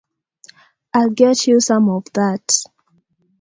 I'll 0.95 1.11
get 1.11 1.45
you 1.45 1.59
some 1.59 1.87
of 1.91 2.05
that. 2.15 2.63